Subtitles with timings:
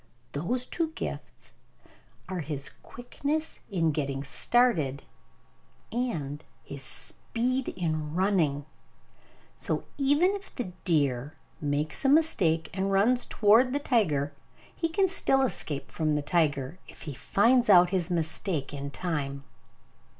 [0.31, 1.51] Those two gifts
[2.27, 5.03] are his quickness in getting started,
[5.91, 8.65] and his speed in running.
[9.57, 14.33] So, even if the deer makes a mistake and runs toward the tiger,
[14.75, 19.43] he can still escape from the tiger if he finds out his mistake in time.